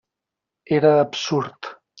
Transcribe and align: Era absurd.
Era 0.79 0.95
absurd. 1.03 1.75